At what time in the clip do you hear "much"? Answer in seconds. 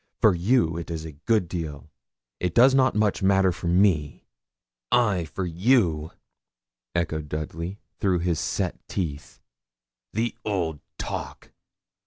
2.95-3.21